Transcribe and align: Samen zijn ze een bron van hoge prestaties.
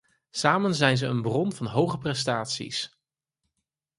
Samen 0.29 0.75
zijn 0.75 0.97
ze 0.97 1.05
een 1.05 1.21
bron 1.21 1.53
van 1.53 1.65
hoge 1.67 1.97
prestaties. 1.97 2.97